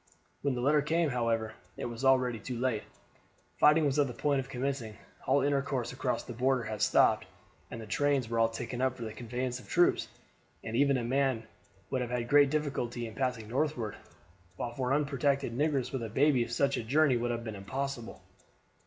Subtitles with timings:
[0.41, 2.81] When the letter came, however, it was already too late.
[3.59, 7.27] Fighting was on the point of commencing, all intercourse across the border was stopped,
[7.69, 10.07] the trains were all taken up for the conveyance of troops,
[10.63, 11.43] and even a man
[11.91, 13.95] would have had great difficulty in passing northward,
[14.55, 18.23] while for an unprotected negress with a baby such a journey would have been impossible.